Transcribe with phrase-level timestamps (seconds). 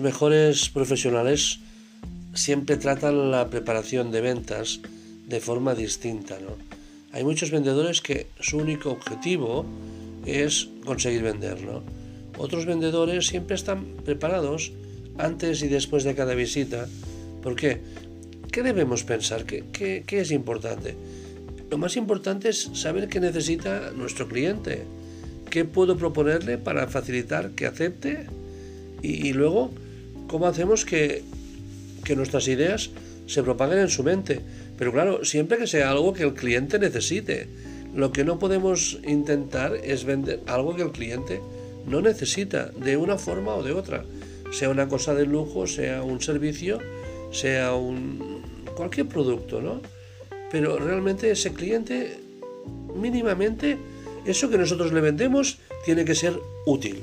[0.00, 1.60] mejores profesionales
[2.34, 4.80] siempre tratan la preparación de ventas
[5.26, 6.38] de forma distinta.
[6.40, 6.56] ¿no?
[7.12, 9.64] Hay muchos vendedores que su único objetivo
[10.26, 11.62] es conseguir vender.
[11.62, 11.82] ¿no?
[12.38, 14.72] Otros vendedores siempre están preparados
[15.18, 16.86] antes y después de cada visita.
[17.42, 17.80] ¿Por qué?
[18.50, 19.44] ¿Qué debemos pensar?
[19.44, 19.64] ¿Qué,
[20.06, 20.96] qué es importante?
[21.70, 24.84] Lo más importante es saber qué necesita nuestro cliente,
[25.50, 28.26] qué puedo proponerle para facilitar que acepte
[29.02, 29.70] y, luego
[30.28, 31.22] cómo hacemos que,
[32.16, 32.90] nuestras ideas
[33.26, 34.40] se propaguen en su mente.
[34.76, 37.48] Pero claro, siempre que sea algo que el cliente necesite.
[37.94, 41.40] Lo que no podemos intentar es vender algo que el cliente
[41.86, 44.04] no necesita, de una forma o de otra.
[44.52, 46.78] Sea una cosa de lujo, sea un servicio,
[47.30, 48.42] sea un
[48.76, 49.80] cualquier producto, ¿no?
[50.50, 52.18] Pero realmente ese cliente,
[52.94, 53.78] mínimamente,
[54.24, 57.02] eso que nosotros le vendemos tiene que ser útil.